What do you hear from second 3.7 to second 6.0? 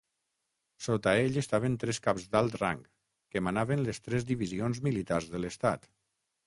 les tres divisions militars de l'Estat.